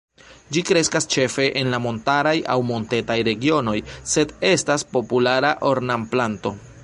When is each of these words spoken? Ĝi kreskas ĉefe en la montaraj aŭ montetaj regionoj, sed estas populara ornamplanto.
Ĝi 0.55 0.61
kreskas 0.69 1.05
ĉefe 1.15 1.45
en 1.61 1.69
la 1.73 1.79
montaraj 1.83 2.33
aŭ 2.55 2.57
montetaj 2.71 3.19
regionoj, 3.29 3.77
sed 4.15 4.33
estas 4.53 4.87
populara 4.97 5.55
ornamplanto. 5.73 6.59